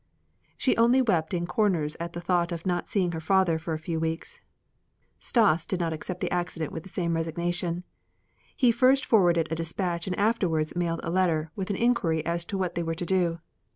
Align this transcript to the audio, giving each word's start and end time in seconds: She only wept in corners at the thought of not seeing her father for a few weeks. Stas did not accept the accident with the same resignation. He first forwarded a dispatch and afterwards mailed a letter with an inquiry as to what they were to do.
She 0.57 0.75
only 0.77 0.99
wept 0.99 1.31
in 1.31 1.45
corners 1.45 1.95
at 1.99 2.13
the 2.13 2.21
thought 2.21 2.51
of 2.51 2.65
not 2.65 2.89
seeing 2.89 3.11
her 3.11 3.19
father 3.19 3.59
for 3.59 3.71
a 3.71 3.77
few 3.77 3.99
weeks. 3.99 4.41
Stas 5.19 5.63
did 5.63 5.79
not 5.79 5.93
accept 5.93 6.21
the 6.21 6.31
accident 6.31 6.71
with 6.71 6.81
the 6.81 6.89
same 6.89 7.15
resignation. 7.15 7.83
He 8.57 8.71
first 8.71 9.05
forwarded 9.05 9.47
a 9.51 9.55
dispatch 9.55 10.07
and 10.07 10.17
afterwards 10.17 10.75
mailed 10.75 11.01
a 11.03 11.11
letter 11.11 11.51
with 11.55 11.69
an 11.69 11.75
inquiry 11.75 12.25
as 12.25 12.43
to 12.45 12.57
what 12.57 12.73
they 12.73 12.81
were 12.81 12.95
to 12.95 13.05
do. 13.05 13.41